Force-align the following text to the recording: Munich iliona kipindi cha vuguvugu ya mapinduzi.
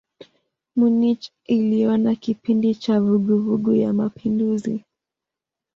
Munich 0.77 1.25
iliona 1.47 2.15
kipindi 2.15 2.75
cha 2.75 2.99
vuguvugu 3.01 3.71
ya 3.83 3.93
mapinduzi. 3.93 4.83